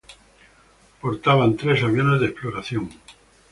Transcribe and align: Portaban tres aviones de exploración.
Portaban 0.99 1.55
tres 1.57 1.83
aviones 1.83 2.19
de 2.21 2.25
exploración. 2.29 2.89